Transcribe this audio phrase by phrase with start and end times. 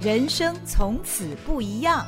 [0.00, 2.06] 人生从此不一样。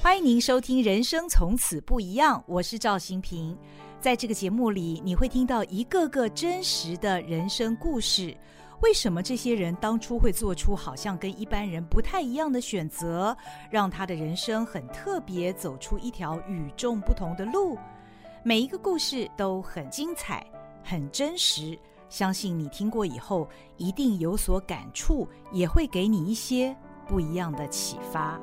[0.00, 3.58] 欢迎您收听《人生从此不一样》，我是赵新平。
[4.00, 8.36] 在这个节目里，你会听到一个个真实的人生故事。
[8.82, 13.36] 为什么这些人当初会做出好像跟一般人不太一样的选择，
[13.68, 17.76] 让他的人生很特别，走出一条与众不同的路？
[18.44, 20.46] 每一个故事都很精彩，
[20.84, 21.76] 很真实。
[22.12, 23.48] 相信你听过以后，
[23.78, 26.76] 一定有所感触，也会给你一些
[27.08, 28.38] 不一样的启发。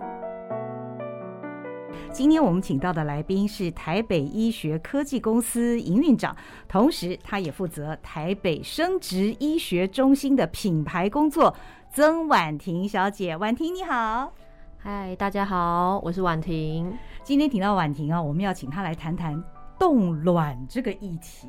[2.12, 6.36] 今天我们请到的来宾是台北医学科技公司营运长，
[6.68, 11.56] 同时他也负责台北生殖医学中心的品牌工作，
[11.94, 13.38] 曾婉婷小姐。
[13.38, 14.34] 婉婷你好，
[14.80, 16.92] 嗨，大家好，我是婉婷。
[17.22, 19.44] 今天请到婉婷啊，我们要请她来谈谈。
[19.78, 21.48] 冻卵这个议题，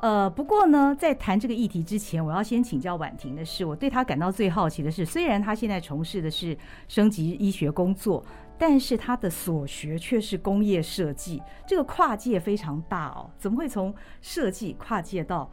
[0.00, 8.24] 呃，不过呢，在谈这个议题之前，我要先请教婉婷的是，我对她感到最好奇的是，虽然她现在从事的是升级医学工作，
[8.58, 15.50] 但是她的所学却是工业设计，这个跨界非常大哦，怎么会从设计跨界到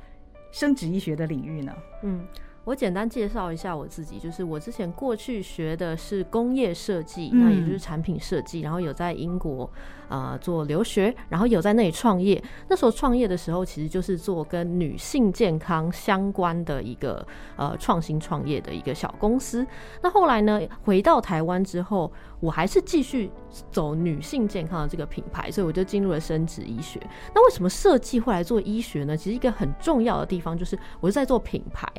[0.51, 1.73] 生殖医学的领域呢？
[2.03, 2.25] 嗯。
[2.65, 9.69] 我简单介绍一下我自己，就是我之前过去学的是工业设计，那也就是产品设计，然后有在英国
[10.07, 12.41] 呃做留学，然后有在那里创业。
[12.69, 17.25] 那时候创业的时候，其实就是做跟女性健康相关的一个
[17.57, 19.67] 呃创新创业的一个小公司。
[20.01, 23.29] 那后来呢，回到台湾之后，我还是继续
[23.71, 26.97] 走女性健康的这个品牌，所以我就进入了生殖医学。
[27.35, 29.17] 那为什么设计会来做医学呢？
[29.17, 31.91] 其实一个很重要的地方就是我是在做品牌。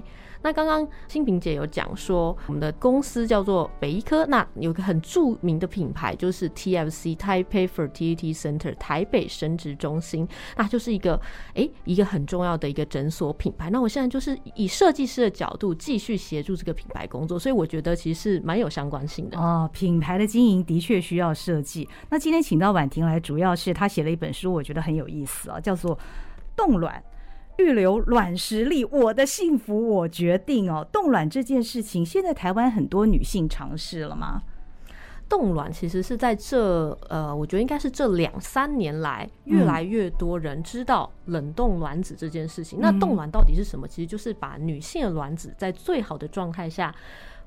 [0.45, 10.28] 那刚刚新平姐有讲说，我们的公司叫做北医科，那有个很著名的品牌就是 TFC Taipei Fertility Center 台北生殖中心，
[10.59, 11.19] 那就是一个
[11.55, 13.70] 诶一个很重要的一个诊所品牌。
[13.70, 19.67] 那我现在就是以设计师的角度继续协助这个品牌工作，所以我觉得其实是蛮有相关性的哦。
[19.72, 21.88] 品牌的经营的确需要设计。
[22.10, 25.97] 那今天请到婉婷来，主要是她写了一本书，我觉得很有意思啊，叫做
[26.54, 27.03] 《冻卵》。
[27.59, 30.87] 预留卵实力，我的幸福我决定哦。
[30.92, 34.42] 冻卵这件事情，现在台湾很多女性尝试了吗？
[35.26, 42.78] 冻卵其实是在这呃，我觉得应该是这两三年来，越来越多人知道冷冻卵子这件事情。
[42.78, 43.88] 嗯、那冻卵到底是什么？
[43.88, 46.94] 其实就是把女性的卵子在最好的状态下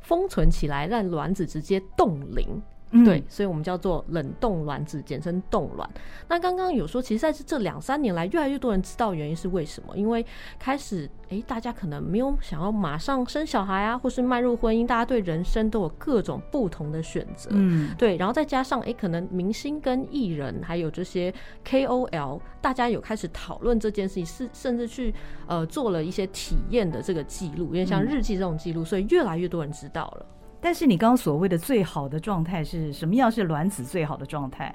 [0.01, 2.61] 封存起来，让卵子直接冻龄。
[2.91, 5.89] 嗯、对，所以我们叫做冷冻卵子，简称冻卵。
[6.27, 9.95] 那刚刚有说，其实在这两三年来，越来越多人知道原因是为什么？
[9.97, 10.25] 因为
[10.57, 17.49] 开始，哎，大家可能没有想要马上生小孩啊，或是迈入婚姻，大家对人生都有各种不同的选择。
[17.53, 21.33] 嗯，对，然后再加上，哎，可能明星跟艺人，还有这些
[21.65, 25.13] KOL，大家有开始讨论这件事情，是甚至去
[25.45, 30.25] 呃做了一些体验的这个记录，因为像日记这种记录，所以越来越多人知道了。
[30.59, 33.31] 但是你刚刚所谓的最好的状态是什么样？
[33.31, 34.73] 是卵子最好的状态？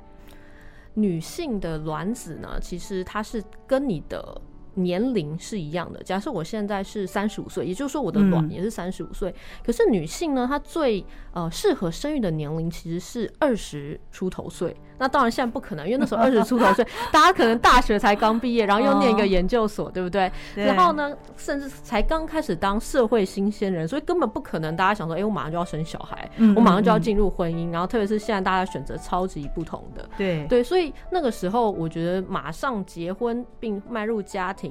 [0.95, 2.59] 女性的卵子呢？
[2.61, 4.41] 其实它是跟你的
[4.75, 6.03] 年龄是一样的。
[6.03, 9.31] 假设我现在是三十五岁，也就是说我的卵也是三十五岁。
[9.31, 9.35] 嗯、
[9.65, 14.77] 可是女性呢，她最呃适合生育的年龄其实是二十出头岁。
[14.99, 20.31] 那当然现在不可能，因为那时候 二十出头岁，大家可能大学才刚毕业， 然后又念一个研究所，对不对？
[20.55, 20.65] 对。
[20.67, 24.77] 然后呢，甚至才刚开始当社会新鲜人，所以根本不可能。
[24.77, 34.62] 大家想说，哎，我马上就要生小孩，我马上就要进入婚姻，然后特别是现在大家选择超级不同的，对对，所以那个时候我觉得马上结婚并迈入家庭、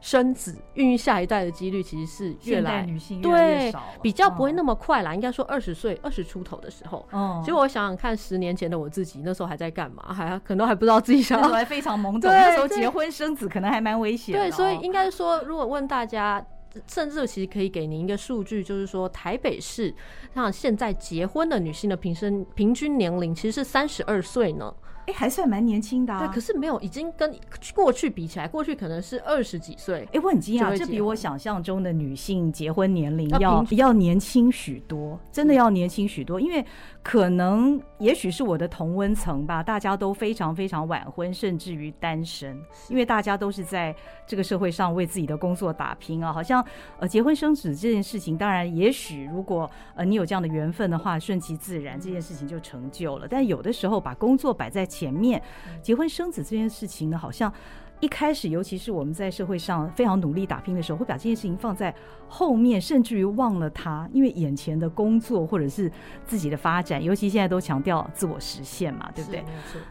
[0.00, 5.14] 生子、孕育下一代的几率其实是越来女性越来越少，比较不会那么快啦。
[5.14, 9.66] 应该说二十岁、二十出头的时候，嗯，其实我想想看，十年前的我自己那时候还在。
[9.76, 10.14] 干嘛？
[10.14, 12.30] 还可能还不知道自己想要，还非常懵懂。
[12.30, 14.40] 那时候结婚生子可能还蛮危险的。
[14.40, 16.42] 对，所以应该说，如果问大家，
[16.86, 19.94] 甚至其实可以给您一个数据，就是说台北市
[20.34, 24.72] 像现在结婚的女性的平生平均年龄其实是三十二岁呢。
[25.06, 26.26] 哎，还算蛮年轻的啊。
[26.26, 27.34] 对，可是没有，已经跟
[27.74, 30.06] 过去比起来，过去可能是二十几岁。
[30.12, 36.40] 哎，我很惊讶，这比我想象中的女性结婚年龄要要年轻许多，真的要年轻许多。
[36.40, 36.64] 因为
[37.02, 42.60] 可能也许是我的同温层吧，大家都非常非常晚婚，甚至于单身。
[42.88, 43.94] 因为大家都是在
[44.26, 46.64] 这个社会上为自己的工作打拼啊，好像
[46.98, 53.28] 呃结婚生子这件事情，当然也许如果呃你有这样的缘分的话，顺其自然这件事情就成就了。
[53.28, 55.42] 但有的时候把工作摆在前面，
[55.82, 57.52] 结婚生子这件事情呢，好像
[58.00, 61.94] 一开始，尤其是我们在社会上非常努力打拼的时候，会把这件事情放在
[62.28, 65.90] 后面，甚至于忘了它，因为眼前的工作或者是
[66.26, 69.42] 自己的发展，尤其现在都强调自我实现嘛，对不对？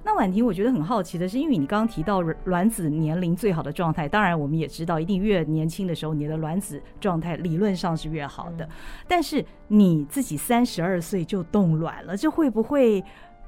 [0.03, 8.65] 那婉婷，我觉得很好奇的是，因为你刚刚提到卵子年龄最好的状态，当然我们也知道，一定越年轻的时候，你的卵子状态理论上是越好的。
[8.65, 8.69] 嗯、
[9.07, 13.03] 但是你自己三十二岁就冻卵了，这会不会？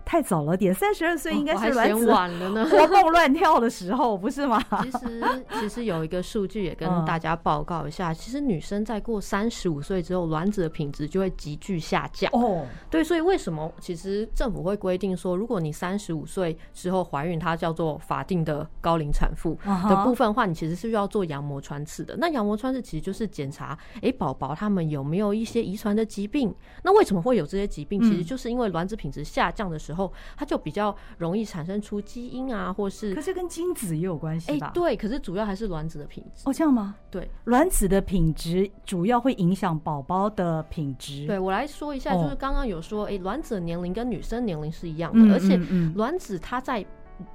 [0.07, 4.57] 太早了点，三十二岁应该是卵子晚了呢， 活蹦乱跳的时候，不是吗？
[4.81, 12.31] 其实，其实有一个数据也跟大家报告一下，嗯、其实女生在过三十五岁之后，卵子的品质就会急剧下降。
[12.31, 22.15] 哦，对，所以为什么其实政府会规定说，如果你三十五岁之后怀孕，它叫做法定的高龄产妇的部分的话，你其实是要做羊膜穿刺的。
[22.17, 26.55] 那羊膜穿刺其实就是检查，哎，宝宝他们有没有一些遗传的疾病？
[26.83, 28.01] 那为什么会有这些疾病？
[28.01, 29.96] 其实就是因为卵子品质下降的时候。
[29.97, 34.67] 后，它就比较容易产生出基因啊，或是可是跟精子也有关系吧？
[34.67, 36.43] 哎，对，可是主要还是卵子的品质。
[36.45, 36.95] 哦，这样吗？
[37.09, 41.25] 对，卵子的品质主要会影响宝宝的品质。
[41.25, 45.57] 对，我来说一下，就是刚刚有说，哎，卵子的年龄跟女生年龄是一样的，而且
[45.95, 46.85] 卵子它在。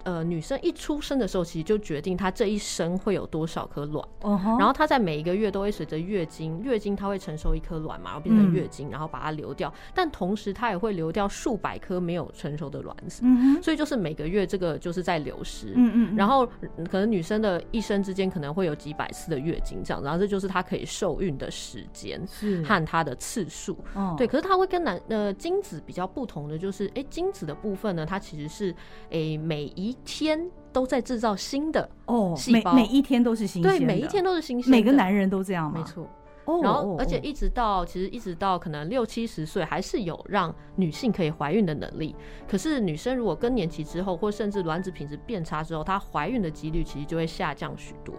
[0.05, 4.07] 呃，女生一出生的时候，其实就决定她这一生会有多少颗卵。
[4.21, 4.59] Uh huh.
[4.59, 9.69] 然后她在每一个月都会随着月经，月经她会承受一颗卵嘛，然后变成月经，然后把它流掉。
[9.69, 13.25] 嗯、但同时她也会流掉数百颗没有成熟的卵子。
[13.63, 15.73] 所以就是每个月这个就是在流失。
[15.75, 16.17] 嗯嗯。
[16.17, 16.47] 然后
[16.91, 22.21] 可能女生的一生之间可能会有几百次的月经这样，然后这就是她可以受孕的时间
[22.65, 23.77] 和她的次数。
[23.93, 28.75] 是对，可是她会跟男呃精子比较不同的就是，哎，精子的部分呢，它其实是
[29.11, 34.71] 诶每一天都在制造新的哦，细胞，每每一天都是新鲜，对，每一天都是新鲜。
[34.71, 35.79] 每个男人都这样吗？
[35.79, 36.09] 没错。
[36.45, 42.17] 哦，然后而且一直到其实一直到可能六七十岁，还是有让女性可以怀孕的能力。
[42.49, 48.13] 可是女生如果更年期之后，或甚至卵子品质变差之后，她怀孕的几率其实就会下降许多。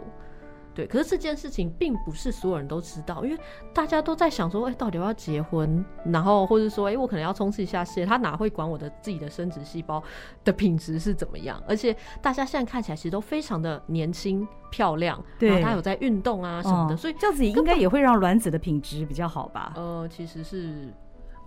[0.75, 3.37] 对，可是这件事情并不是所有人都知道，因为
[3.73, 5.83] 大家都在想说，哎、欸，到底要不要结婚？
[6.05, 10.01] 然后或者说，哎、欸，我可能要冲刺一下事业，他哪会管我的自己的生殖细胞
[10.43, 11.61] 的品质是怎么样？
[11.67, 19.73] 而且大家现在看起来其实都非常的年轻漂亮，对，然后他有在运动啊什么的，哦、所以这样子应该也会让卵子的品质比较好吧？
[19.75, 20.93] 呃，其实是。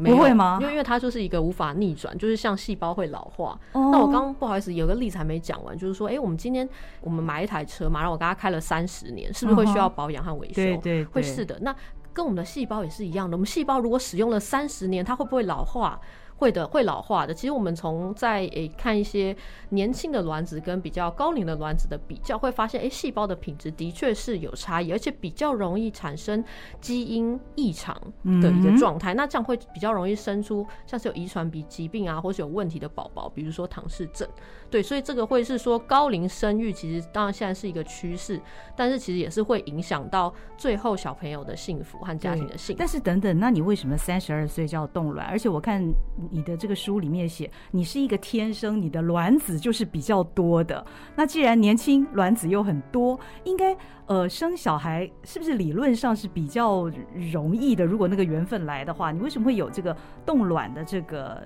[0.04, 0.58] 不会吗？
[0.60, 3.58] 因为因为它就是一个无法逆转，就是像细胞会老化。
[3.72, 3.90] Oh.
[3.90, 6.68] 那我刚刚不好意思，有个例子还没讲完，就是说，哎、欸，我们今天
[7.00, 10.80] 我们买一台车嘛，然后我跟他开了三十年，是不是会需要保养和维修？uh，huh.
[10.82, 11.58] 对对会是的。
[11.60, 11.74] 那
[12.12, 16.00] 跟我们的细胞也是一样的，我们细胞如果使用了三十年，它会不会老化？
[16.36, 17.32] 会的，会老化的。
[17.32, 19.34] 其实我们从在诶、欸、看一些
[19.70, 26.44] 年轻的卵子跟比较高龄的卵子的比较，会发现，诶、欸，细胞的品质的确是有差异，而且比较容易产生
[26.80, 27.94] 基因异常
[28.42, 29.14] 的一个状态。
[29.14, 34.28] 嗯、那这样会比较容易生出像是有遗传疾病啊，或是有问题的宝宝，比如说唐氏症。
[34.70, 38.40] 对，所以这个会是说高龄生育，其实当然现在是一个趋势，
[38.76, 42.78] 但是其实也是会影响到最后小朋友的幸福和家庭的幸福。
[42.78, 45.26] 但是等等，那你为什么三十二岁就要冻卵？
[45.28, 45.82] 而且我看
[46.30, 50.84] 你的这个书里面写，你是一个天生你的卵子就是比较多的。
[51.14, 53.76] 那既然年轻卵子又很多，应该
[54.06, 56.90] 呃生小孩是不是理论上是比较
[57.32, 57.84] 容易的？
[57.84, 61.42] 如果那个缘分来的话，你为什么会有这个冻卵的这个？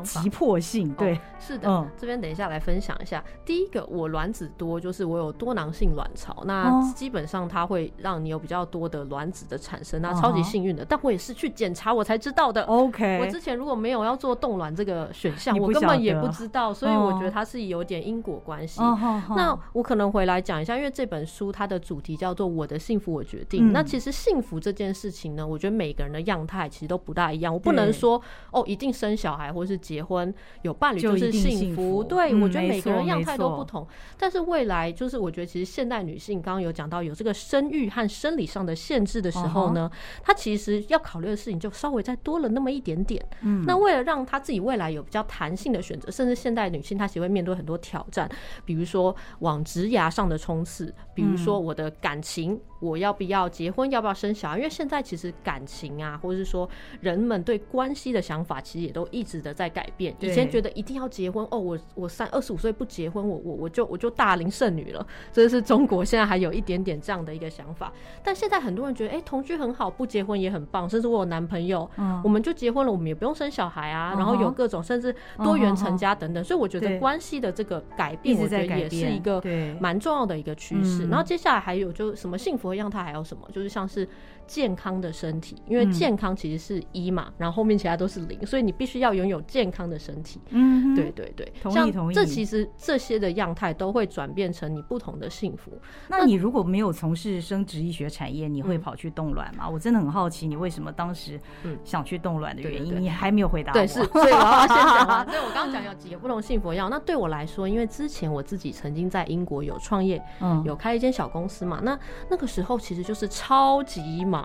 [0.00, 3.22] 急迫性，对，哦、是的，嗯、这边等一下来分享一下。
[3.44, 10.84] 第一个，我卵子多，就是我有多囊性卵巢，那基本上它会让你有比较多的卵子的产生，那超级幸运的。
[10.84, 12.62] 但我也是去检查我才知道的。
[12.62, 18.80] OK，我之前如果没有要做冻卵这个选项，我根本也不知道，所以我觉得它是有点因果关系。
[18.80, 23.68] 那我可能回来讲一下，因为这本书它的主题叫做“我的幸福我决定”。
[23.68, 27.52] 嗯、那其实幸福这件事情呢，我觉得每个人的样态其实都不大一样。
[27.52, 29.81] 我不能说哦，一定生小孩或是。
[29.82, 33.86] 结婚有伴侣就是幸福，对、嗯、我觉得每个人样态都不同。
[34.16, 39.90] 但是未来就是我觉得其实现代女性刚刚有讲到有这个生育和生理上的限制的时候呢，
[40.22, 43.20] 她其实要考虑的事情就稍微再多了那么一点点。
[43.42, 48.30] 嗯，那为了让她自己未来有比较弹性的选择，甚至现代女性她其实会面对很多挑战，
[48.64, 52.60] 比如说往职涯上的冲刺，比如说我的感情。
[52.82, 53.88] 我要不要结婚？
[53.92, 54.58] 要不要生小孩？
[54.58, 56.68] 因为现在其实感情啊，或者是说
[57.00, 60.12] 人们对关系的想法，其实也都一直的在改变。
[60.18, 65.06] 以前觉得一定要结婚哦，我我三二十五岁不结婚，我我我就我就大龄剩女了。
[65.32, 67.92] 这是中国现在还有一点点这样的一个想法。
[68.24, 70.90] 但现在很多人觉得，哎、欸，同居很好，不结婚也很棒。
[70.90, 74.14] 甚至我有男朋友，嗯、我们就结婚了，我们也不用生小孩啊。
[74.16, 76.42] 然后有各种甚至多元成家等等。
[76.42, 79.40] 所以我觉得关系的这个改变，我觉得也是一个
[79.78, 81.06] 蛮重要的一个趋势。
[81.06, 82.71] 然后接下来还有就什么幸福。
[82.76, 83.48] 让他还有什么？
[83.52, 84.08] 就是像是
[84.52, 90.38] 健康的身体，因为健康其实是一嘛，嗯、然后后面其他都是零，所以你必须要拥有健康的身体。
[90.50, 92.14] 嗯，对对对，同意同意。
[92.14, 95.72] 这其实这些的样态都会转变成你不同的幸福。
[96.06, 99.64] 那你如果没有从事生殖医学产业，你会跑去冻卵吗？
[99.68, 101.40] 嗯、我真的很好奇，你为什么当时
[101.82, 102.78] 想去冻卵的原因？
[102.80, 103.74] 对对对，你还没有回答我。
[103.78, 105.24] 对，是，所以我要先讲完。
[105.32, 106.90] 对，我刚刚讲有几个不同幸福样。
[106.90, 111.80] 那对我来说，因为之前我自己曾经在英国有创业，嗯，有开一间小公司嘛。
[111.82, 114.41] 那那个时候其实就是超级忙，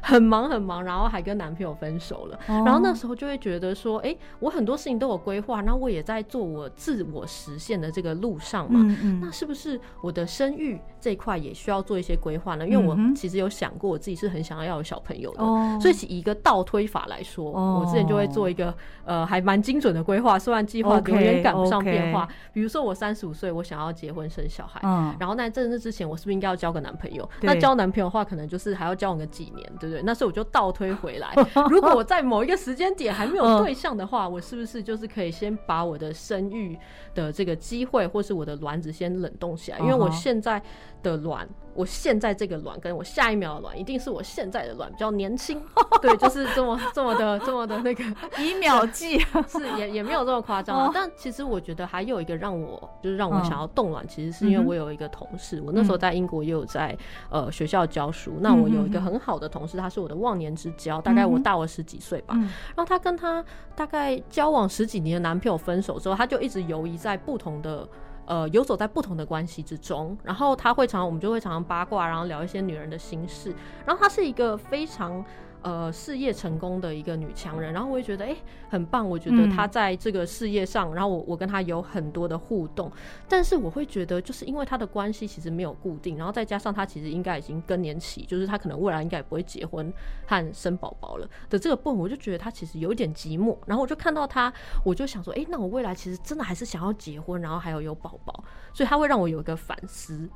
[0.00, 2.36] 很忙很忙，然后还跟男朋友分手了。
[2.48, 8.80] 哦、然后那时候就会觉得说，哎、欸，我很多事情都有规划，然后我也在做我自我实现的这个路上嘛。
[8.82, 12.66] 嗯嗯，那是不是我的生育这一块也需要做一些规划呢？
[12.66, 15.42] 因为我其实有想过，我自己是很想要要有小朋友的。
[15.42, 18.74] 哦、所以以一个倒推法来说，哦、我之前就会做一个
[19.04, 22.24] 呃还蛮精准的规划，虽然计划永远赶不上变化。
[22.24, 27.28] Okay, okay 比如说我三十五岁，我想要结婚生小孩，嗯、然后在这之前，我是不是应该要交个男朋友？
[27.40, 30.02] 对那交男朋友的话，可能就是还要交往个几年，对不对？
[30.02, 31.32] 那所以我就倒推回来，
[31.70, 36.78] 如果我在某一个时间点还没有对象的话，嗯、我是不是就是可以先把我的生育
[37.14, 39.78] 的这个机会，或是我的卵子先冷冻起来？
[39.78, 40.62] 因为我现在
[41.02, 41.48] 的卵。
[41.74, 45.62] 我现在这个卵跟我下一秒的卵，一定是我现在的卵比较年轻，
[46.02, 48.02] 对，就是这么这么的这么的那个
[48.42, 49.16] 以秒计，
[49.46, 50.90] 是也也没有这么夸张啊。
[50.92, 56.98] 但其实我觉得还有一个让我就是让我想要冻卵，其实是因为我有一个同事，我那时候在英国也有在
[57.30, 62.34] 呃学校教书，那我有一个很好的同事，他是我的忘年之交，大概我大我十几岁吧。
[62.34, 63.44] 然后他跟他
[63.74, 67.88] 大概交往十几年的男朋友分手之后，他就一直游移在不同的。
[68.26, 73.54] 呃，游走在不同的关系之中，然后他会常常，我们就会常常八卦，然后聊一些女人的心事，
[73.86, 75.24] 然后他是一个非常。
[75.60, 78.36] 呃，事业成功的一个女强人，然后我也觉得哎、欸，
[78.70, 79.06] 很棒。
[79.06, 82.90] 我觉得她在这个事业上，嗯、然后我我跟她有很多的互动，
[83.28, 89.92] 但是我会觉得，就是因为她的关系其实没有固定，然后再加上她其实应该已经更年期，就是她可能未来应该也不会结婚
[90.26, 93.56] 和生宝宝了的这个部分，我就觉得她其实有一点寂寞。
[93.66, 94.52] 然后我就看到她，
[94.84, 100.28] 我就想说，哎、欸，那我未来其实真的还是想要结婚，然后还有有宝宝，所以她会让我有一个反思。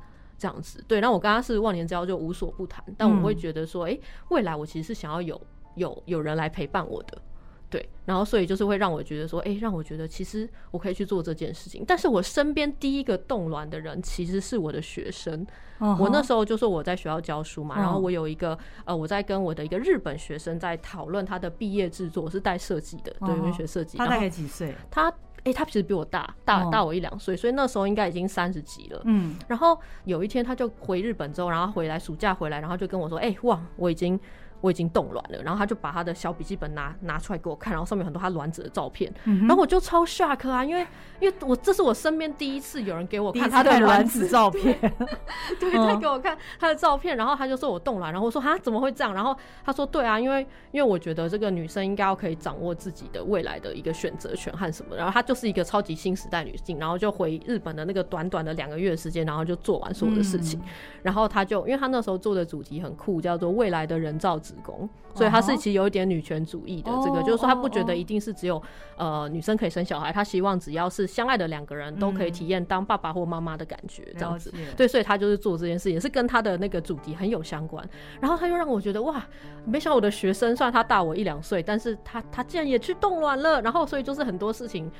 [0.43, 2.83] 这样子，对，那我刚刚是忘年之交，就无所不谈。
[2.97, 5.39] 但我会觉得说，哎、欸，未来我其实是想要有
[5.75, 7.17] 有有人来陪伴我的，
[7.69, 7.89] 对。
[8.03, 11.85] 然后所以就是会让我觉得说，哎、欸，让我觉得其实我可以去做这件事情。
[11.87, 15.47] 但是我身边第一个动卵的人其实是我的学生。
[15.79, 15.97] Uh huh.
[15.97, 23.97] 我那时候就说我在学校教书嘛，然后我有一个呃，我在跟我的一个日本学生在讨论他的毕业制作，是带设计的，对，因为学设计。
[23.97, 24.75] 他大概几岁？
[24.91, 25.13] 他。
[25.43, 29.01] 哎、欸，他其实比我大，大大我一两岁，所以那时候应该已经三十几了。
[29.05, 34.19] 嗯，然后有一天他就回日本之后，然后回来暑假回来，然后就跟我说：“哎、欸，哇，我已经。”
[34.63, 40.87] 我已经冻卵了，然后他就把他的小笔记本拿拿出来给我看，然后上面有很多他卵子的照片，嗯、然后我就超 shock 啊，因为
[41.19, 44.79] 因为我这是我身边第一次有人给我看他的卵子照片，
[45.59, 49.13] 对，他给我看他的照片，然后他就说我冻卵，然后我说啊怎么会这样？
[49.13, 60.65] 然后他说对啊，因为因为我觉得这个女生应该要可以掌握自己的未来的一个选择权和什么，然后她就是一个超级新时代女性，然后就回日本的那个短短的两个月的时间，然后就做完所有的事情，嗯、
[61.03, 65.29] 然后他就因为他那时候做的主题很酷，叫做未来的人造子宫，所以。
[65.33, 68.61] 他是其实有一点女权主义的，这个就是说他不觉得一定是只有
[68.97, 74.53] 呃女生可以生小孩，他希望只要是相爱的两个人都可以体验当爸爸或妈妈的感觉，这样子。
[74.77, 77.83] 对，所以他就是做这件事，也是跟他的那个主题很有相关。
[78.21, 79.25] 然后他又让我觉得哇，
[79.65, 83.61] 没想到我的学生虽然他大我一两岁，但是他他竟然也去冻卵了。
[83.61, 84.91] 然后所以就是很多事情。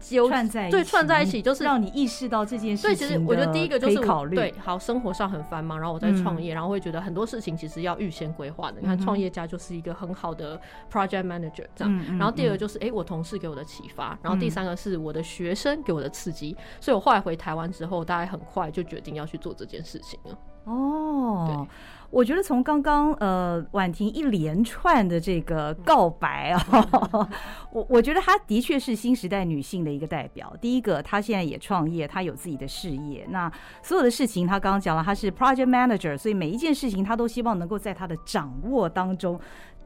[0.00, 2.88] 就串在对串在一起，就是让你意识到这件事情。
[2.88, 8.80] 所以其实我觉得第一个就是考虑对，好，生活上很繁忙，然后我在创业，然后会觉得很多事情其实要预先规划的。
[8.80, 10.60] 你看，创业家就是一个很好的
[10.92, 12.18] project manager 这样。
[12.18, 14.18] 然后第二个就是哎，我同事给我的启发。
[14.22, 16.56] 然后第三个是我的学生给我的刺激。
[16.80, 20.38] 所以我后来回台湾之后，大概很快就决定要去做这件事情了。
[20.64, 21.66] 哦，
[22.10, 27.28] 我觉得从刚刚呃婉婷一连串的这个告白啊，
[27.72, 30.54] 我我觉得她的确是新时代女性的一个代表。
[30.60, 33.26] 第一个，她现在也创业，她有自己的事业。
[33.30, 33.50] 那
[33.82, 39.40] 所有的事情，她刚刚讲了，她是 project manager，所以每一件事情她都希望能够在她的掌握当中。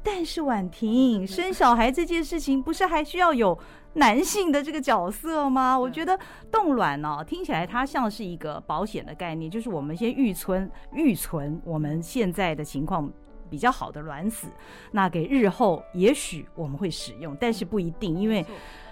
[0.04, 3.56] 但是婉婷生小孩这件事情，不是还需要有
[3.94, 5.78] 男性的这个角色吗？
[5.78, 6.18] 我觉得
[6.50, 13.10] 冻卵呢，听起来它像是一个保险的概念，就是我们先预存预存我们现在的情况
[13.50, 14.48] 比较好的卵子，
[14.92, 18.44] 那给日后也许我们会使用，但是不一定，因为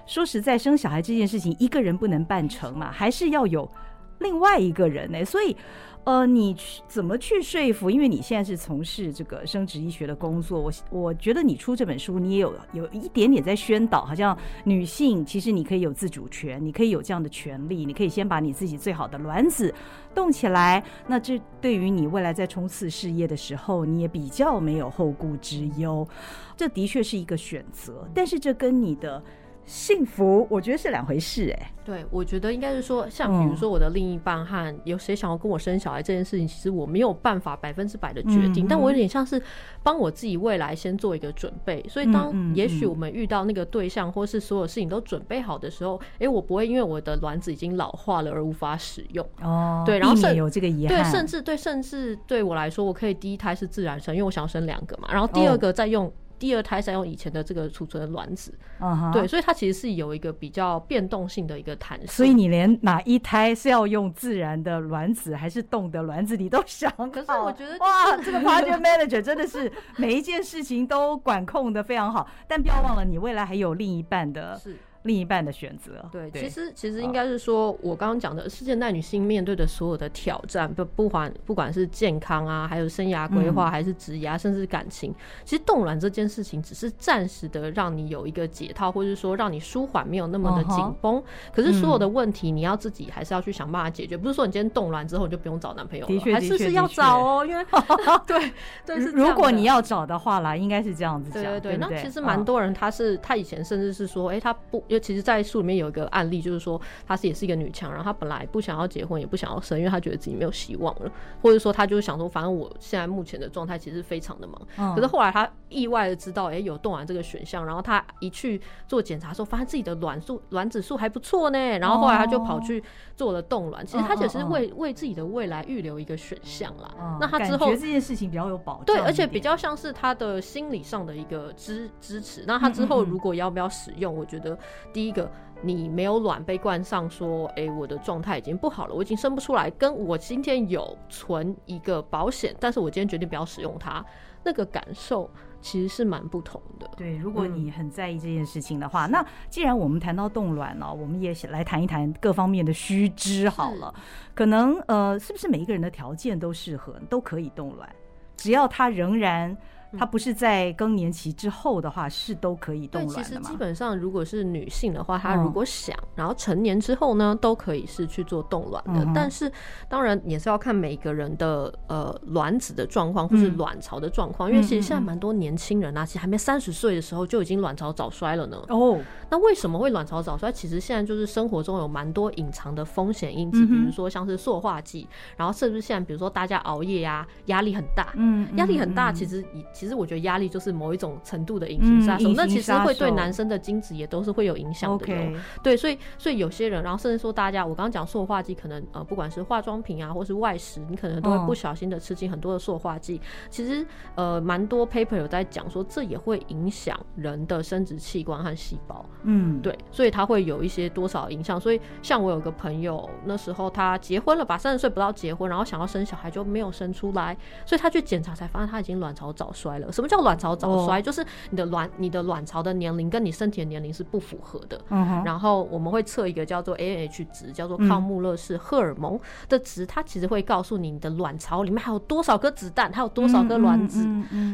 [0.07, 3.71] 说实在，生小孩这件事情一个人不能办成嘛，还是要有
[4.19, 5.25] 另外一个人呢、欸。
[5.25, 5.57] 所以。
[6.05, 7.91] 呃，你去怎么去说服？
[7.91, 19.73] 因为你现在是从事这个生殖医学的工作，我我觉得你出这本书，你也有有一点点在宣导，好像女性其实你可以有自主权，你可以有这样的权利，你可以先把你自己最好的卵子
[20.15, 26.09] 动起来，那这对于你未来在冲刺事业的时候，你也比较没有后顾之忧。
[26.57, 29.23] 这的确是一个选择，但是这跟你的。
[29.71, 31.73] 幸福，我觉得是两回事哎、欸。
[31.85, 39.41] 对，我觉得应该是说，像比如说我的另一半和有谁想要跟我生小孩这件事情，其实我没有办法百分之百的决定，嗯、但我有点像是
[39.81, 41.85] 帮我自己未来先做一个准备。
[41.89, 49.25] 所以当也许我们遇到那个对象，或是所有事情都准备好的时候，哎、欸，我不会因为我的卵子已经老化了而无法使用。
[49.41, 51.01] 哦，对，然后甚有这个遗憾。
[51.01, 56.13] 对，甚至对，甚至对我来说，我可以第一胎是自然生，因为我想要生两个嘛，然后第二个再用。
[56.41, 59.13] 哦第二胎再用以前的这个储存的卵子，uh huh.
[59.13, 62.09] 对，所以它其实是有一个比较变动性的一个弹性。
[62.09, 66.91] 所以你连哪一胎是要用自然的卵子还是冻的卵子，你都想。
[67.13, 72.27] 可是我觉得，哇， 这个 project manager 真的是每一件事情都管控的非常好。
[72.49, 74.59] 但不要忘了，你未来还有另一半的。
[74.59, 74.75] 是。
[75.05, 91.23] 另一半的选择，对，其实其实应该是说，我刚刚讲的是现代女性面对的所有的挑战，不不管不管是健康啊，还有生涯规划，还是职业，甚至感情，其实冻卵这件事情只是暂时的让你有一个解套，或者说让你舒缓，没有那么的紧绷。
[91.51, 94.19] 可是所有的问题，你要自己还是要去想办法解决。
[94.19, 97.65] 不是说你今天冻卵之后你就不用找男朋友了，还是是要找哦，因为
[98.27, 98.53] 对
[98.85, 101.43] 对，如果你要找的话啦，应该是这样子讲。
[101.43, 104.85] 对对对，那其实蛮多人他是他以前甚至是说，哎，他不。
[104.91, 114.61] 因为其实，在书里面有一个案例，就是说，她是也是一个女强，然后她本来不想要结婚，也不想要生，因为她觉得自己没有希望了，或者说她就是想说，反正我现在目前的状态其实非常的忙。
[114.77, 121.59] 嗯、可是后来她意外的知道，哎、欸，有冻卵这个选项，然后她一去做检查的时候，发现自己的卵素卵子数还不错呢。
[121.79, 122.83] 然后后来她就跑去
[123.15, 126.91] 做了冻卵，哦、其实她只是为为自己的未来预留一个选项啦。
[127.01, 132.43] 嗯、那她之后觉得这件事情比较有保障，对，而且比较像是她的心理上的一个支支持。
[132.47, 134.59] 那她之后如果要不要使用，我觉得
[134.93, 135.31] 第一个。
[135.63, 139.71] 你没有卵被冠上说，哎、欸，我的状态已经不好了，我已经生不出来。
[139.73, 144.03] 跟我今天有存一个保险，但是我今天决定不要使用它，
[144.43, 146.91] 那个感受其实是蛮不同的。
[146.97, 153.95] 对，如果你很在意这件事情的话，嗯、那既然我们谈到冻卵了，我们也来谈一谈各方面的须知好了。
[154.35, 157.87] 可能呃，是不是每一个人的条件都适合，都可以冻卵，
[158.35, 159.55] 只要他仍然。
[159.99, 163.09] 它不是在更年期之后的话，是都可以冻卵？
[163.09, 169.07] 其实基本上，如果是女性的话，她如果想，然后成年之后呢，都可以是去做冻卵的。
[169.15, 169.51] 但是，
[169.89, 174.51] 当然也是要看每个人的呃卵子的状况，或是卵巢的状况。
[174.51, 178.57] 因为其实现在蛮多年轻人啊，其实还没三十岁的时候就已经卵巢早衰了呢。
[178.69, 178.99] 哦，
[179.29, 180.51] 那为什么会卵巢早衰？
[180.53, 195.07] 其实现在就是生活中有蛮多隐藏的风险因子，比如说像是塑化剂，然后甚至现在比如说大家熬夜呀，压力很大，嗯，压力很大，其实以其实我觉得压力就是某一种程度的隐形杀手，嗯、那其实会对男生的精子也都是会有影响的。
[195.07, 203.17] Okay 对，所以所以有些人，然后甚至说大家，我刚刚讲塑化剂，可能呃不管是化妆品啊，或是外食，你可能都会不小心的吃进很多的塑化剂。
[203.17, 209.03] 哦、其实呃蛮多 paper 有在讲说，这也会影响人的生殖器官和细胞。
[209.23, 211.59] 嗯，对，所以它会有一些多少影响。
[211.59, 219.93] 所以像我有个朋友，那时候他结婚了吧，三十岁不到结婚，然后想要生小孩就没有生出来，所以他去检查才发现他已经卵巢早衰了。
[219.93, 220.09] 什么？
[220.09, 224.81] 叫卵巢早衰，就是你的卵，你的卵巢的年龄跟你身体的年龄是不符合的。
[224.89, 234.05] 嗯，然后我们会测一个叫做 AMH 值，叫做康穆勒氏荷尔蒙的值，它其实会告诉你你的卵巢里面还有多少颗子弹，还有多少颗卵子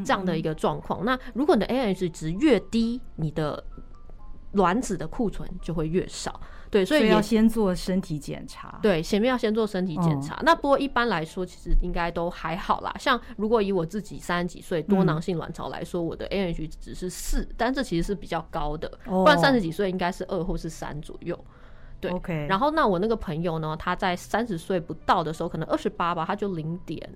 [0.05, 1.05] 这样的一个状况。
[1.05, 3.65] 那如果你的 AMH 值越低，你的
[4.53, 6.39] 卵子的库存就会越少。
[6.71, 8.79] 对，所以，所以要先做身体检查。
[8.83, 10.35] 对，前面要先做身体检查。
[10.37, 12.95] 嗯、那不过一般来说，其实应该都还好啦。
[12.99, 18.87] 像如果以我自己三十几岁多囊性卵巢来说，嗯、我的 AMH 值是四，但这其实是比较高的。
[19.07, 21.39] 哦、不然三十几岁应该是二或是三左右。
[22.01, 22.47] 对，OK。
[22.49, 27.11] 然后那我那个朋友呢，他在三十岁不到的时候，可能二十八吧，他就零点。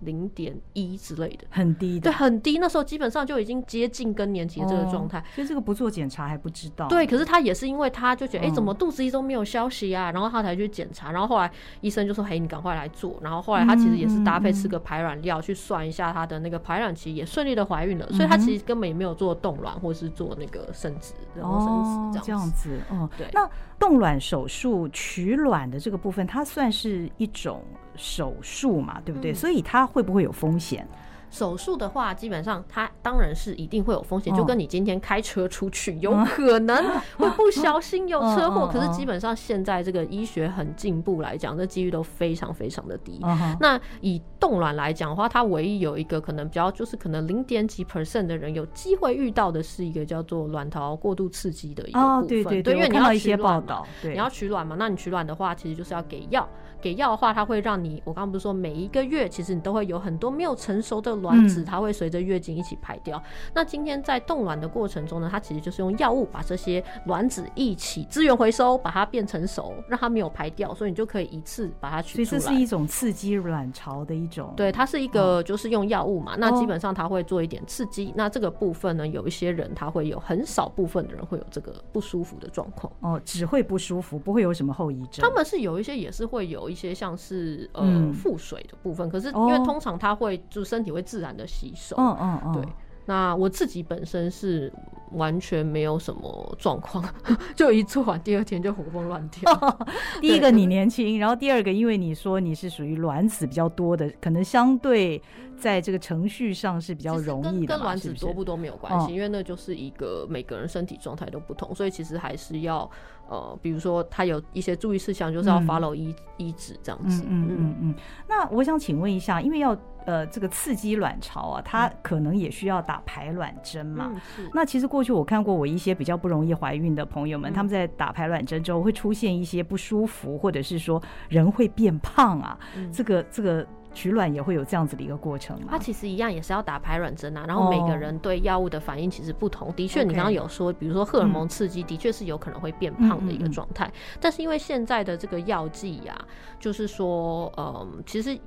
[0.00, 2.58] 零点一之类的，很低的，对，很低。
[2.58, 6.88] 那时候基本上就已经接近更年期的这个状态，所以这个不做检查还不知道。
[6.88, 10.10] 对，可是他也是因为他就觉得，哎，怎么肚子一直都没有消息啊？
[10.12, 13.18] 然后他才去检查，然后后来医生就说，嘿，你赶快来做。
[13.22, 18.06] 然后后来他其实也是搭配吃个排卵药去算一下他的那个排卵期，也顺利的怀孕了。
[18.12, 22.80] 所以他其实根本也没有做冻卵或是做那个生殖，然后生殖这样子。
[22.90, 23.28] 哦，对。
[23.32, 27.62] 那冻卵手术取卵的这个部分，它算是一种
[27.98, 29.34] 手术嘛，对不对？
[29.34, 30.88] 所以它会不会有风险？
[31.30, 36.82] 手术的话，基本上它当然是一定会有风险，哦、就跟你今天开车出去，有可能
[37.18, 38.66] 会不小心有车祸。
[38.66, 43.20] 可是基本上现在这个医学很进步来讲，这几率都非常非常的低。
[43.22, 52.16] 哦、那以冻卵来讲的话，它唯一有一个可能比较，就是可能零点几 percent 的人有机会遇到的是一个叫做卵巢过度刺激的一个部分。
[52.20, 56.48] 哦、对对对，对，因为你要一些报道，对，你要取卵嘛，那你取卵的话，其实就是要给药。
[56.80, 63.18] 给药的话，它会让你，我刚刚不是说每一个月，其实你都会有很多没有成熟的卵子，它会随着月经一起排掉。
[63.18, 63.22] 嗯、
[63.54, 72.38] 那今天在冻卵的过程中呢，它其实就是用药物把这些卵子一起资源回收，把它变成熟，让它没有排掉，所以你就可以一次把它取出来。
[72.38, 74.52] 所以这是一种刺激卵巢的一种。
[74.56, 78.12] 对，它是一个就是用药物嘛，哦、那基本上它会做一点刺激。
[78.16, 82.92] 那这个部分呢，有一些人他会有很少部分的人会有这个不舒服的状况。
[83.00, 85.28] 哦，只会不舒服，不会有什么后遗症。
[85.28, 87.68] 他们是有一些也是会有一些像是。
[87.74, 92.62] 呃，腹水的部分，可是因为通常它会就身体会自然的吸收，嗯嗯嗯，对。
[93.04, 94.72] 那我自己本身是
[95.12, 97.04] 完全没有什么状况，
[97.54, 99.50] 就一做完第二天就活蹦乱跳。
[100.20, 105.22] 第一个你年轻，然后第二个因为你说你是属于卵子比较多的，可能相对
[105.58, 112.88] 在这个程序上是比较容易的，跟卵子多不多没有关系，因为那就是一个每个人身体状态都不同，所以其实还是要
[113.28, 117.22] 呃，比如说他有一些注意事项，就是要 follow 医医嘱这样子。
[117.26, 117.94] 嗯嗯嗯。
[118.28, 119.76] 那我想请问一下，因为要。
[120.06, 124.10] 呃，这个刺激卵巢啊，它可能也需要打排卵针嘛。
[124.38, 132.58] 嗯、那其实过去我看过，我一些比较不容易怀孕的朋友们，嗯、他们在打排卵针之后会出现一些不舒服，或者是说人会变胖啊。
[132.74, 135.68] 嗯、这个这个取卵也会有这样子的一个过程吗？
[135.70, 137.44] 它其实一样也是要打排卵针啊。
[137.46, 139.68] 然后每个人对药物的反应其实不同。
[139.68, 143.86] 哦、的确，你刚刚有说，比如说荷尔蒙刺激，的确是有可能会变胖的一个状态。
[143.86, 146.16] 嗯嗯嗯、但是因为现在的这个药剂呀，
[146.58, 148.38] 就是说，嗯，其实。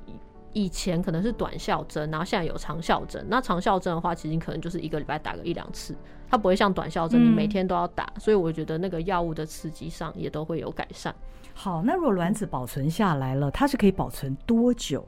[0.53, 3.25] 以前可能是短效针，然后现在有长效针。
[3.29, 5.95] 那长效针的话，其实你可能就是一个礼拜打个一两次，
[6.29, 8.03] 它不会像短效针，你每天都要打。
[8.15, 11.15] 嗯、所以我觉得那个药物的刺激上也都会有改善。
[11.53, 15.07] 好，那如果卵子保存下来了，它是可以保存多久？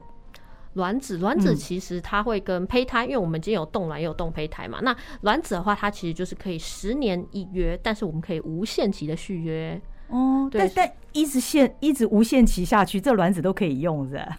[0.74, 4.78] 卵子，卵子其实它会跟胚胎，嗯、因为我们今天有冻卵也有冻胚胎嘛。
[4.82, 9.80] 那卵子的话，它其实就是可以十年一约，但是我们可以无限期的续约。
[10.08, 14.30] 哦，对，但但一直限一直无限期下去，这卵子都可以用的？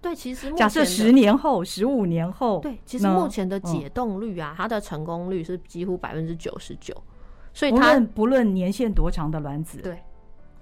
[0.00, 6.92] 对，其实假设十年后、十五年后，对，其实目前的解冻率啊，它的成功率是几乎百分之九十九，
[7.54, 9.96] 所以它不论年限多长的卵子，对，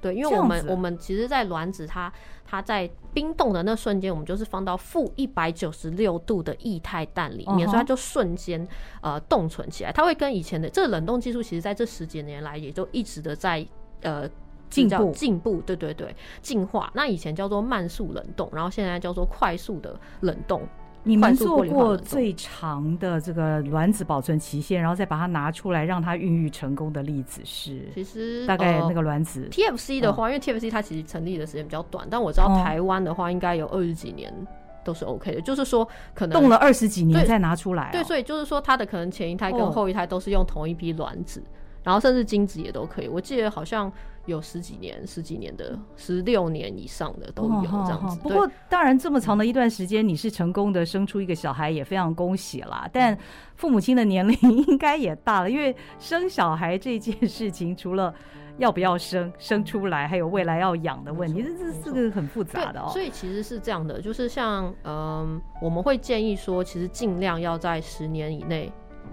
[0.00, 2.12] 对，因为我们我们其实，在卵子它
[2.44, 8.66] 它在冰冻的那瞬间，我们就是放到负一百九十六度的液态氮里面，所以它就瞬间
[9.02, 13.66] 呃冻存起来，它会跟以前的这个冷冻技术，其实在这十几年来也就一直的在
[14.02, 14.28] 呃。
[14.70, 16.88] 进步，进步，对对对，进化。
[16.94, 20.62] 那以前叫做慢速冷冻，然后现在叫做快速的冷冻。
[21.02, 27.88] 你们做过最长的这个卵子保存期限，然后再把它拿出来让它孕育成功的例子是？
[27.94, 34.30] 其实大概那个卵子、呃、TFC 的话，因为 TFC 它其实成立的时间比较短，但我知道台湾的话应该有二十几年
[34.84, 37.88] 都是 OK 的，就是说可能冻了二十几年再拿出来、哦。
[37.92, 41.42] 对，所以就是说它的可能前一胎跟后一胎都是用同一批卵子，
[41.82, 43.08] 然后甚至精子也都可以。
[43.08, 43.92] 我记得好像。
[44.26, 48.20] 有十几年、十几年的、十六年以上的都有这样子。
[48.20, 52.88] 不过，当然这么长的一段时间，你是成功的生出一个小孩，也非常恭喜啦。
[52.92, 53.16] 但
[53.56, 54.36] 父母亲的年龄
[54.68, 58.14] 应该也大了，因为生小孩这件事情，除了
[58.58, 62.90] 要不要生、生出来，还有未来要养的问题，这这是个很复杂的哦。
[62.92, 68.70] 所以其实是这样的，就是像嗯、呃，我们会建议说，其实尽量要在十年以内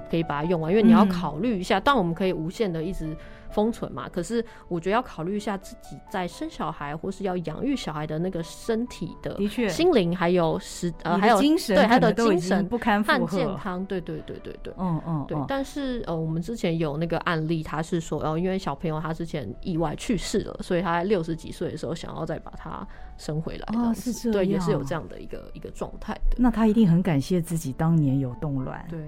[0.10, 3.16] 可以把它用完，因为你要考虑一下，当然我们可以无限的一直。
[3.50, 15.38] 封存嘛，可是我觉得要考虑一下自己在生小孩或是要养育小孩的那个身体的，的确，心灵还有时呃还有精神，对他的精神不堪负荷，和健康，对对对对对，嗯嗯，对。
[15.48, 22.86] 但是呃，我们之前有那个案例，他是说，呃，因为小朋友他之前意外去世了，所以他在六十几岁的时候想要再把他
[23.18, 26.38] 生回来，哦，是这样，对，也是有这样的一个一个状态的。
[26.38, 29.00] 那他一定很感谢自己当年有冻卵，对，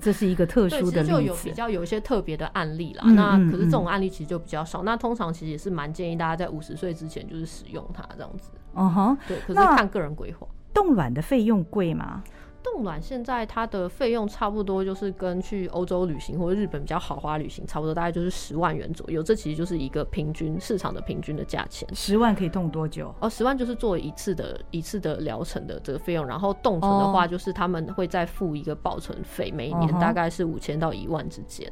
[0.00, 3.04] 这是一个特殊的例子，就有比较有一些特别的案例啦。
[3.12, 4.82] 那可是这种案例其实就比较少。
[4.82, 8.50] 那通常其实也是蛮建议大家在五十岁之前就是使用它这样子。
[8.74, 10.46] 嗯哈，对，可是看个人规划。
[10.72, 12.22] 冻卵的费用贵吗？
[12.62, 19.22] 冻卵现在它的费用差不多就是跟去欧洲旅行或者日本比较豪华旅行差不多，大概就是十万元左右。
[19.22, 21.88] 这其实就是一个平均市场的平均的价钱。
[21.94, 23.14] 十万可以冻多久？
[23.20, 31.70] 哦，十万就是做一次的一次的疗程的这个费用，然后冻存的话，就是他们会再付一个保存费，每一年大概是五千到一万之间。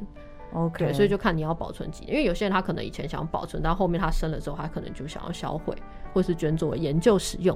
[0.53, 5.75] OK，对，所以就看你要保存几年，因为有些人他可能以前想保存，但后面他生了之后，他可能就想要销毁
[6.11, 7.55] 或是捐作为研究使用。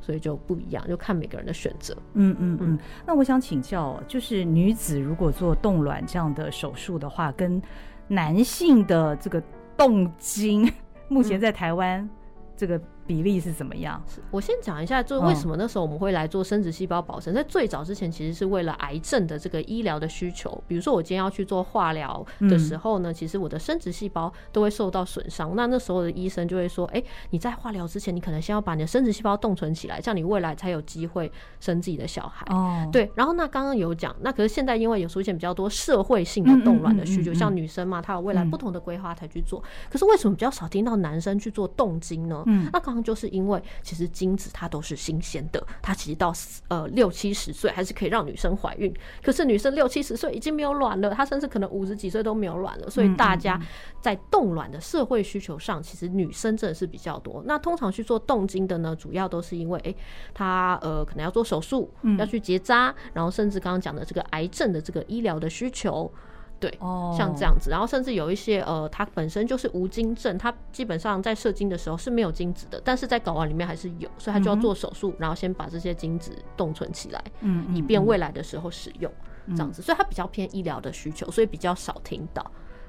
[0.00, 1.96] 所以就不一样，就看每个人的选择。
[2.14, 2.78] 嗯嗯嗯。
[3.06, 7.60] 那我想请教，就是女子如果做冻卵这样的手术的话，跟
[8.08, 9.42] 男性的这个
[9.76, 10.70] 冻精，
[11.08, 12.08] 目前在台湾
[12.56, 12.80] 这个。
[13.06, 14.02] 比例是怎么样？
[14.30, 17.34] 我先讲一下，就为什么那时候我们会来做生殖细胞保存。
[17.34, 20.62] 在最早之前，其实是为了癌症的这个医疗的需求。
[20.66, 25.54] 比如说，我今天要去做化疗的时候呢，其实我的生殖细胞都会受到损伤。
[25.54, 33.08] 那那时候的医生就会说：“哎，你在化疗之前，你可能先要把你的生殖细胞冻存起来，这样你未来才有机会生自己的小孩。”哦，对。
[33.14, 39.62] 然后那刚刚有讲，那可是现在因为有出现比较多社会性的冻卵的需求，像女生嘛，她有未来不同的规划才去做。
[39.88, 42.42] 可是为什么比较少听到男生去做冻精呢？
[42.46, 42.95] 嗯，那刚。
[43.02, 46.32] 就是因为其实精子它都是新鲜的，它其实到
[46.68, 48.92] 呃六七十岁还是可以让女生怀孕。
[49.22, 52.90] 可是女生六七十岁已经没有卵了，她甚至可能五十几岁都没有卵了。
[52.90, 53.60] 所以大家
[54.00, 57.42] 在冻卵的社会需求上，其实女生真的是比较多。
[57.46, 59.96] 那通常去做冻精的呢，主要都是因为诶，
[60.32, 66.12] 她呃可能要做手术，要去结扎，然后甚至刚刚讲的这个癌症的这个医疗的需求。
[66.58, 66.70] 对，
[67.16, 79.12] 像这样子，然后甚至有一些呃，它本身就是无精症，它基本上在射精的时候是没有精子的，但是在睾丸里面还是有，所以他就要做手术，然后先把这些精子冻存起来，嗯，以便未来的时候使用，
[79.48, 82.44] 这样子，所以它比较偏医疗的需求，所以比较少听到。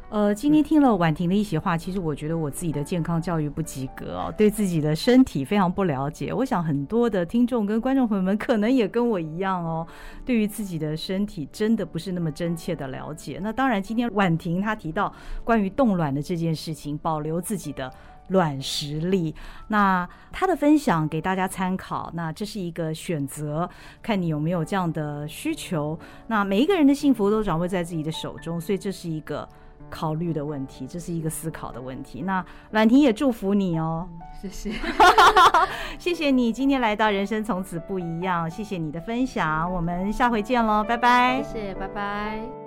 [0.10, 6.34] 呃，今天听了婉婷的一席话，其实我觉得我自己的健康教育不及格哦，对自己的身体非常不了解。
[6.34, 9.86] 我想很多的听众跟观众朋友们可能也跟我一样哦，
[10.24, 13.38] 对于自己的身体真的不是那么真切的了解。
[13.44, 17.92] 那当然，今天婉婷她提到关于冻卵的这件事情，保留自己的
[18.30, 19.36] 卵实力，
[19.68, 22.10] 那她的分享给大家参考。
[22.14, 23.70] 那这是一个选择，
[24.02, 26.00] 看你有没有这样的需求。
[26.28, 29.46] 那每一个人的幸福都掌握在自己的手中，所以这是一个。
[29.90, 32.22] 考虑的问题，这是一个思考的问题。
[32.22, 34.08] 那婉婷也祝福你哦，
[34.42, 34.72] 谢谢，
[35.98, 42.67] 谢谢你今天来到人生从此不一样，谢谢你的分享，我们下回见喽，拜拜，谢谢，拜拜。